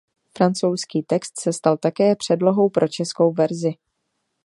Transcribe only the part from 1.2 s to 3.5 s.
se stal také předlohou pro českou